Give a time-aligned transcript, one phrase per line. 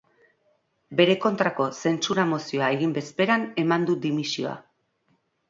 [1.01, 4.57] Bere kontrako zentsura-mozioa egin bezperan eman du dimisioa.